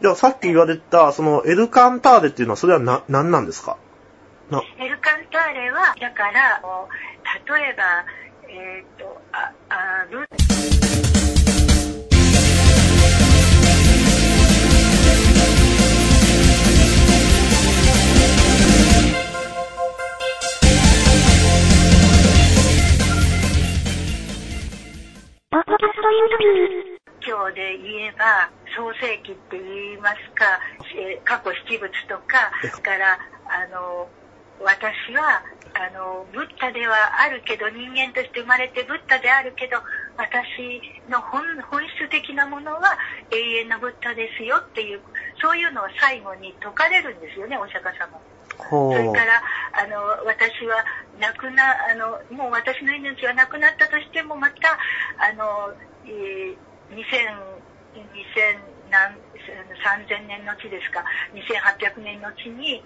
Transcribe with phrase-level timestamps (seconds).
[0.00, 3.76] じゃあさっき言われた、そのエルカンターレっていうのはそれはな、何なんですか？
[4.50, 6.62] な、エルカンターレは、だから、
[7.56, 8.04] 例えば、
[8.48, 10.26] えっ、と、あ、あ、ブ
[25.50, 26.96] ポッドキャストインタビュー。
[27.20, 30.60] 教で言えば、創世記って言いますか、
[30.94, 33.18] えー過去七仏とか、から、
[33.48, 34.06] あの、
[34.60, 35.42] 私は、
[35.74, 39.76] あの、ブッダではあるけど、人間として生まれてブッダであるけど、
[40.16, 40.80] 私
[41.10, 42.96] の本本質的なものは
[43.30, 45.00] 永遠のブッダですよっていう、
[45.40, 48.20] そういうのを最後に説かれるんですよね、お釈迦様。
[48.56, 50.84] それから、あの、私は
[51.20, 54.78] 亡くな、あの、もう私の命はなくなったとしても、また、
[55.20, 55.74] あの、
[56.06, 56.56] えー、
[56.90, 57.04] 2000、
[58.00, 59.14] 2000何、
[59.82, 62.82] 3000年の地ですか、2800年の地に、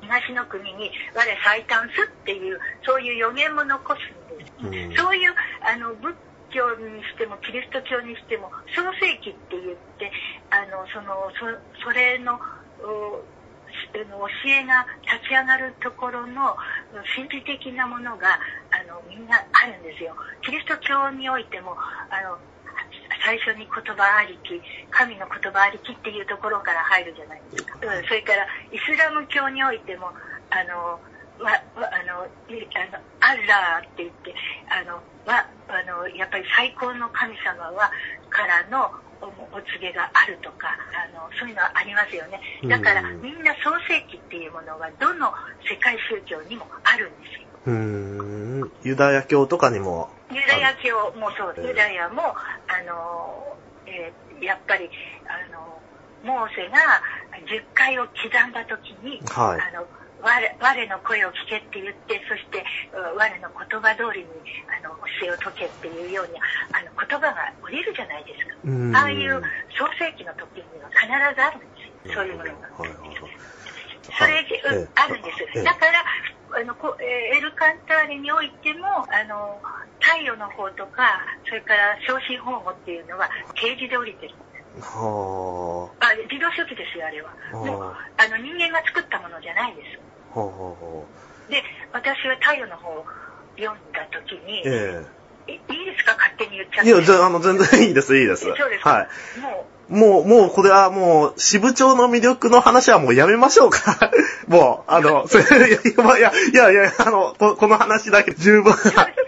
[0.00, 3.94] 東の国に我最短すっていう、そういう予言も残
[4.60, 4.88] すんです。
[4.88, 6.14] うんそういう、あの、仏
[6.50, 10.12] 教にしても、キリスト教にしても、創世記って言って、
[10.50, 12.38] あの、その、そそれの
[14.18, 16.56] 教えが立ち上がるところの
[17.16, 18.38] 神秘的なものが
[18.70, 20.14] あのみんなあるんですよ。
[20.42, 21.76] キリスト教においても
[22.10, 22.38] あの
[23.24, 27.78] 最初に言葉ありき神の言葉ありきっていうところから入るじゃないですか。
[27.82, 30.10] うんそれからイスラム教においても
[30.50, 31.00] あの
[31.44, 34.34] わわあのいあのアッラーって言って
[34.70, 37.90] あのわあのやっぱり最高の神様は
[38.30, 45.32] からのおお告げがあるとかあのそういうのはありますよねだからうんみんな創世記っていうものがどの
[45.68, 47.74] 世界宗教にもあるんですようー
[48.64, 48.72] ん。
[48.82, 50.08] ユダヤ教とかにも。
[50.30, 52.22] ユダヤ教もそううんユダヤも
[52.78, 54.88] あの、えーやっぱり
[55.26, 55.82] あの
[56.22, 57.02] モーセが
[57.42, 59.86] 10回を刻んだ時に、はいあの
[60.22, 60.26] 我
[60.58, 62.58] 我の声を聞けって言ってそして
[62.90, 64.26] う我の言葉通りに
[64.66, 64.90] あの
[65.22, 66.34] 教えを解けっていうように
[66.74, 68.98] あの言葉が降りるじゃないですか。
[68.98, 69.42] ああいう
[69.78, 71.66] 創世記の時には必ずあるんで
[72.02, 72.14] すよ。
[72.18, 72.66] そういうものが。
[72.78, 73.38] はいはいはい。
[74.18, 75.42] それ、はあるんです。
[75.54, 79.60] ええだから、あのこえーエルカンターレにおいても、あの、
[80.08, 84.32] 太陽の方とか、それから昇進方法っていうのは、刑事で降りてる。
[84.80, 87.30] はあ、自動書記ですよ、あれは。
[87.52, 90.00] あもうあ、あの、人間が作ったものじゃないです。
[90.34, 90.38] あ。
[90.40, 91.04] はあはあは
[91.50, 93.04] で、私は太陽の方を
[93.56, 95.04] 読んだ時に、え
[95.48, 96.12] いいいですか？
[96.16, 96.88] 勝手に言っちゃっえ。
[96.88, 96.88] て。
[96.88, 98.44] いや、じゃあ、あの、全然いいです、いいです。
[98.44, 98.90] そうですか？
[98.90, 99.40] はい。
[99.40, 104.12] ももう、もう、これはもう、支部長の魅力の話はもうやめましょうか。
[104.46, 108.74] もう、あの、 それ、 いや、いや、いや、いや、あの、ここの話だけ十分。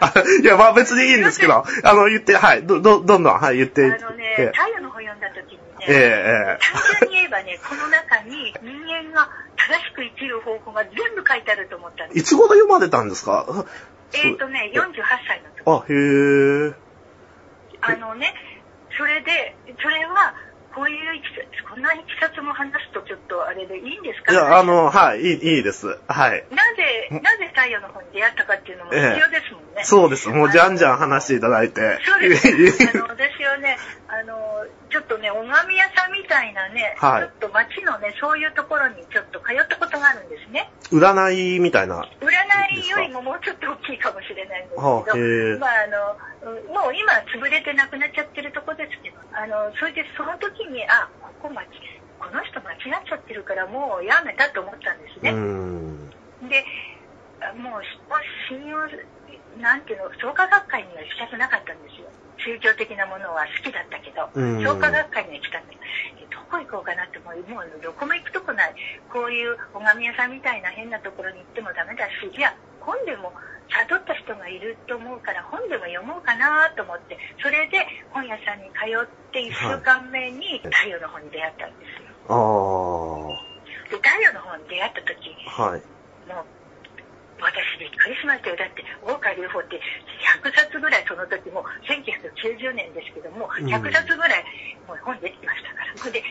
[0.00, 3.82] あいや、まあ別にいいんですけど、あの、言って、はい、ど、ど、どんどん、はい、言って。
[3.82, 12.14] う、あのね、ええ太陽の方読んだ時にね、ええ、単純に言えばね、この中に人間が正しく生きる方法が全部書いてあると思ったんええ。
[12.14, 12.22] です。
[12.22, 13.46] いつ頃読まれたんですか？
[14.12, 15.84] えっ、ー、とね、48歳の時。
[15.88, 16.74] あ、へえ。
[17.80, 18.34] あのね、
[18.96, 20.34] それで、それは、
[20.74, 24.32] こういういきさこんないきさつも話すとちょっとあれでいいんですか？
[24.32, 25.86] いや、あの、はい、いい、いいです。
[26.08, 26.44] はい。
[26.50, 29.84] なぜ、なぜ太陽の方に出会ったかっていうのも必要ですもんね。
[29.84, 30.28] そうです。
[30.28, 31.98] もう、じゃんじゃん話していただいて。
[32.04, 32.48] そうです。
[32.94, 34.36] あの、私はね、あの、
[34.94, 40.70] ちょっとね、拝み屋さんみたいなね、はいちょっと街のね、そういうところにちょっと通ったことがあるんですね。
[40.94, 42.06] 占いみたいな。
[42.22, 42.30] 占
[42.78, 51.10] いよりももうちょっと大きいかもしれないんですけど、はあまああの、うんもう今潰れてなくなっちゃってるとこですけど、あの、それでその時に、あ、
[51.42, 51.66] ここ間違
[52.22, 55.32] この人間違っちゃってるからもうやめたと思ったんですね。
[55.34, 56.08] ん。
[56.46, 56.62] で、
[57.58, 57.82] もう
[58.46, 58.78] 信用、
[59.60, 62.08] なんていうの、創価学会には行きたくなかったんですよ。
[62.38, 65.78] 宗教的なものは好きだったけど、うん創価学会には行きたくない。
[66.20, 68.74] えどこ行こうかなってもう、もうどこも行くとこない。
[69.12, 73.32] こういう拝み屋さんみたいな変なところに行ってもダメだし、いや、本でも
[73.70, 82.14] 悟った人がいると思うから本でも読もうかなと思って、それで本屋さんに通って1週間目に太陽の本に出会ったんですよ。
[82.28, 82.34] あ
[83.90, 85.62] で、太陽の本に出会った時、あ。
[85.62, 85.82] はい。
[86.28, 86.63] もう、私
[87.78, 88.56] びっくりしましたよ。
[88.56, 89.80] だって、大川隆法って
[90.42, 94.44] 100冊ぐらいその時も、1990年ですけども、うん100冊ぐらい
[94.86, 95.96] もう本出てましたから。
[95.96, 96.22] それで、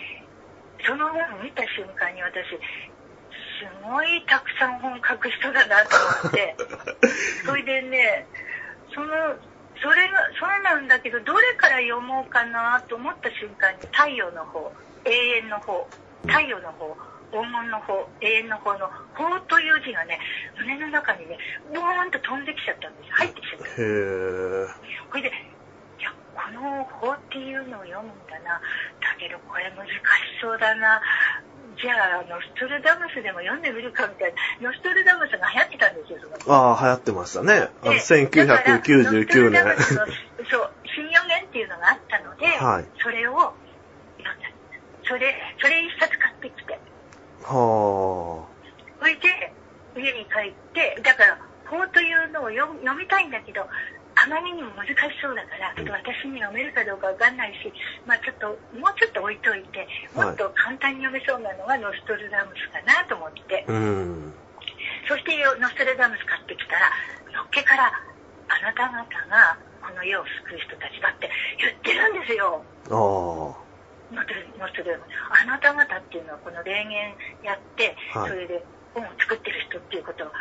[0.86, 5.96] その本を見た瞬間に私、すごいたくさん本書く人だなと
[6.28, 6.56] 思って、
[7.46, 8.28] それでね、
[8.94, 9.36] その、
[9.82, 14.72] それが、そうなんだけど、どれから読もうかなと思った瞬間に、太陽の方、
[15.06, 15.88] 永遠の方、
[16.26, 16.98] 太陽の方、
[17.34, 18.86] 黄金の方、永遠の方の、
[19.18, 20.20] 方という字がね、
[20.62, 21.38] 胸の中にね、
[21.74, 23.12] ボーンと飛んできちゃったんです。
[23.12, 23.66] 入ってきちゃった。
[23.66, 24.68] へえ。
[25.10, 25.34] これで、
[25.98, 28.62] いや、この法っていうのを読むんだな。
[29.02, 29.98] だけど、これ難し
[30.40, 31.02] そうだな。
[31.82, 34.70] じゃあ、ノストラダムスでも読んでみるかみたいな。
[34.70, 37.70] ノストラダムスが流行ってたんですよ、ああ、流行ってましたね。
[37.82, 43.54] あので1999年そう、新予言っていうのがあったので、はいそれを
[44.22, 44.50] 読んだ。
[45.04, 46.80] それ、それ一冊買ってきて、
[47.44, 48.48] は
[49.00, 49.54] それで
[49.96, 57.72] 家に帰って、だから、法というのを読読みたいんだけど、あまりにも難しそうだから、ちょっと私に読めるかどうかわかんないし、
[58.06, 58.48] まあちょっと、
[58.78, 64.34] もうちょっと置いといて、もっと簡単に読めそうなのがノストラダムスかなと思ってあ。、うん。
[65.08, 66.90] そしてノストラダムス買ってきたら、
[67.34, 71.30] のっけから、あなた方がこの世を救う人たちだって
[71.60, 72.64] 言ってるんですよ。
[72.92, 73.64] ああ。
[74.14, 75.42] ノストノストラダムス。
[75.42, 77.14] あなた方っていうのはこの霊言
[77.44, 78.64] やって、はいそれで
[78.94, 80.32] 本を作ってる人っていうことは、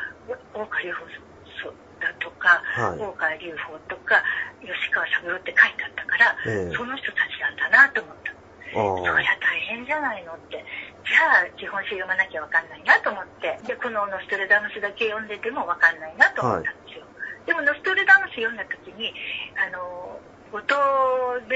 [0.53, 4.21] 大川隆法だとか、はい大川隆法とか、
[4.61, 7.57] 吉川三郎って書いてあったから、ええその人たちなん。
[7.57, 8.33] だなと思った。
[8.73, 10.65] そりゃ大変じゃないのって。
[11.05, 12.69] じゃあ、基本書読まなきゃわかん。
[12.69, 13.59] ないなと思って。
[13.67, 15.29] で、このノストレダムスだけ読ん。
[15.29, 16.01] でてもわかん。
[16.01, 16.75] ないなと思ったん。
[16.89, 17.05] ですよ。
[17.45, 18.57] でも、ノストレダムス読ん。
[18.57, 19.13] だ時に、
[19.61, 20.19] あの、
[20.53, 20.75] 後藤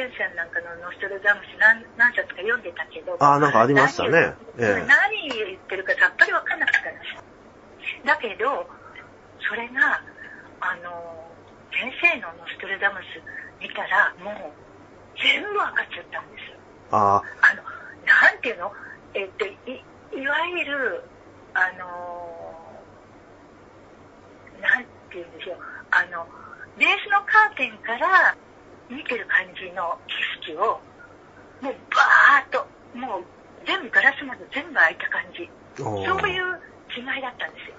[0.07, 3.35] 弁さんなんかのノストレダムス何何冊か読んでたけど、あ。
[3.35, 4.35] ああ、なんかありましたね。
[4.59, 4.87] ええ。
[4.87, 7.23] 何言ってるかさっぱりわかんなかったんですよ。
[8.07, 8.71] だけど、
[9.43, 10.01] それが、
[10.61, 11.27] あの、
[11.75, 13.19] 先生のノストレダムス
[13.61, 14.53] 見たら、もう
[15.19, 16.59] 全部わかっちゃったんですよ。
[16.93, 17.63] ああの、
[18.07, 18.73] なんていうの？
[19.15, 19.51] えっと、い、
[20.15, 21.03] いわゆる、
[21.55, 25.59] あのーなんていうんでしょう、
[25.91, 26.27] あの、
[26.79, 28.37] ベースのカーテンから
[28.91, 30.81] 見てる感じの景色を、
[31.61, 32.67] もうバーッと、
[32.97, 33.25] もう
[33.67, 35.51] 全部ガラスまで全部開いた感じ。
[35.75, 35.85] あ。
[35.85, 36.61] そういう
[36.97, 37.75] 違いだったんですよ。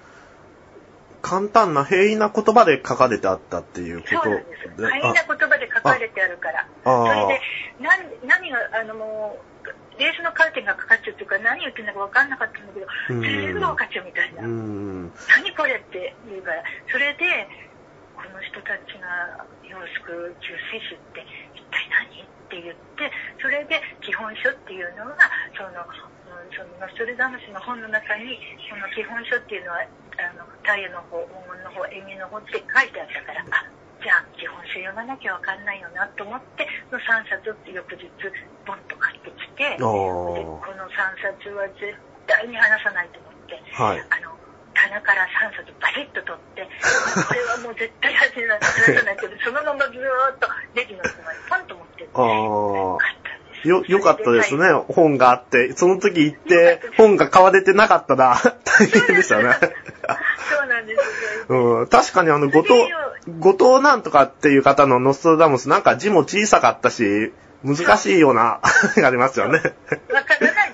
[1.20, 4.82] 簡単な平易な言葉で書かれてあったっていうことそうなんです。
[4.82, 6.68] 大変な言葉で書かれてあるから。
[6.84, 7.40] それで、
[7.80, 14.42] 何、何が、あのもう、レースのカーテンがかかっちゃうっていうか、何言ってんだか分かんなかったんだけど、うん全部分かっちゃうみたいな。
[14.42, 17.48] 何これって言うから、それで、
[18.28, 21.24] この人たちが世を救う救世主って
[21.56, 23.08] 一体何って言って、
[23.40, 25.16] それで基本書っていうのが、
[25.56, 26.18] その、うん
[26.52, 28.36] そのノストレダムスの本の中に、
[28.68, 29.80] その基本書っていうのは、
[30.20, 33.64] あの、太陽の方、黄金の方、縁起の方って書いてあったから、あ、
[34.00, 38.08] じゃあ基本書読まなきゃわかんないよなと思って、その3冊って翌日、
[38.64, 41.96] ボンと買ってきて、この3冊は絶
[42.28, 43.84] 対に離さないと思って、あ。
[43.84, 44.00] はい。
[44.08, 44.36] あの、
[44.88, 46.68] 棚から3冊バシッと取って、
[47.28, 48.40] これはもう絶対外
[48.96, 54.68] さないけど、 そのままずーっとレジの奥までポンと持ってって、よかったんですよ、よかったですね。
[54.68, 59.54] そ本があって、その時行って、本が買われてなかったら大変でしたね。
[59.60, 61.80] そうなんですよ。
[61.80, 62.74] うん、確かにあの、後藤、
[63.38, 67.32] 後藤なんとかっていう方のノストラダムス、なんか字も小さかったし、
[67.64, 68.60] 難しいような、
[69.04, 69.58] ありますよね。
[69.58, 70.67] わからない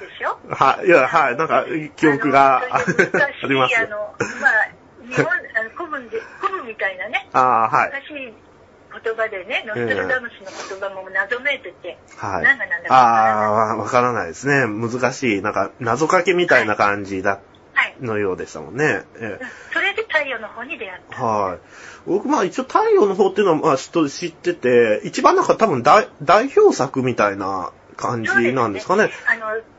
[0.49, 1.64] はい、いや、はい、なんか、
[1.96, 2.85] 記憶があ
[3.49, 3.82] りますあ。
[3.87, 4.70] の、まあ、
[5.08, 7.91] 日本、あの古文で、 古文みたいなね、ああ、はい。
[7.91, 8.35] 難しい
[9.02, 10.32] 言葉でね、ノストラダムス
[10.73, 12.44] の言葉も謎めいてて、はい。
[12.44, 12.94] 何が何だか。
[12.94, 14.67] ああ、わからないですね。
[14.67, 15.43] 難しい。
[15.43, 17.40] なんか、謎かけみたいな感じだ、
[17.73, 17.97] はい。
[18.00, 19.02] のようでしたもんね。
[19.17, 21.25] ええそれで太陽の方に出会った。
[21.25, 21.58] はい。
[22.06, 29.11] 僕、まあ一応太陽の方っていうのは、まあ知ってて、一番なんか多分代代表作みたいな感じなんですかね。
[29.26, 29.74] あの、太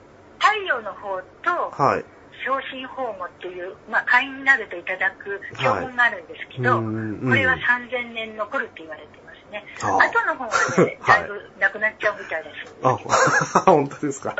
[0.63, 2.05] 陽の方と、はい。
[2.45, 6.85] 昇進法語っていう、まあ、会員になるといただく教本があるんですけど、はい
[7.25, 9.63] これは3000年残るって言われてますね。
[9.81, 12.75] あ後あの方はね、 はいだいぶなくなっちゃうみたいです。
[12.83, 14.35] あ、 本当ですか。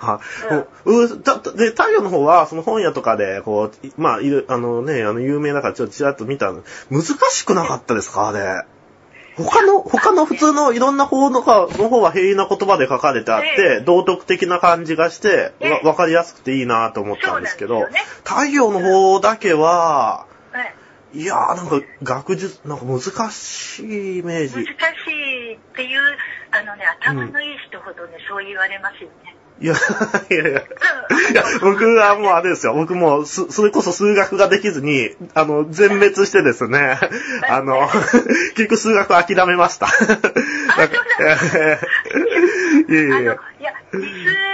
[0.00, 0.54] はい。
[0.88, 6.62] うんうだで、太陽の方は、その本屋とかで、こう、いまあ、いる、あのね、あの、有名だからちょっとちらっと見たの。
[6.90, 8.64] 難しくなかったですかあれ。
[9.36, 17.88] 他の、他の普通のいろんな方のか、の方は平易な言葉で書かれてあって、え道徳的な感じがして、ええわわかりやすくていいなと思ったんですけど、
[18.24, 20.74] 太陽の方だけは、はい
[21.14, 23.00] いやーなんか学術、なんか難
[23.30, 24.66] しいイメー難ジ。
[24.66, 26.00] しいっていう、
[26.50, 29.36] あのね、頭のいい人ほどね、そう言われますよね。
[29.60, 29.74] いや、
[30.30, 30.62] いやいや。
[31.30, 32.74] いや、僕はもうあれですよ。
[32.74, 36.98] 僕もそれこそ数学ができずに、あの、全滅してですね、
[37.48, 37.88] あの、
[38.56, 39.86] 結局数学諦めました。
[39.86, 41.78] なんかいや
[42.88, 43.38] いやいやいや、
[43.92, 44.53] 理数、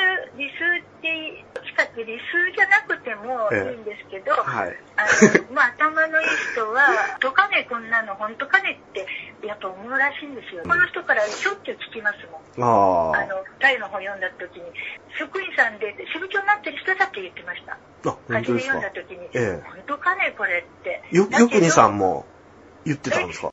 [2.11, 4.77] 理数じゃなくてもいいんですけど、はい。
[4.99, 9.07] あの、 まあ、頭のいい人は、とかね、こんなの本当かねって、
[9.47, 10.63] やっぱ思うらしいんですよ。
[10.65, 12.19] この人からしょっちゅう聞きます
[12.59, 13.15] もん。
[13.15, 14.73] ああの、タイの本読んだ時に、
[15.19, 17.73] 職員さんで支部長になってる人だって言ってました。
[17.73, 17.77] あ。
[18.07, 18.75] あ、本初め当ですか？
[18.75, 18.91] 読んだ。
[18.91, 21.03] 時に、ええ本当かね、これって。
[21.13, 22.27] よ、よくにさんも
[22.85, 23.49] 言ってたんですか？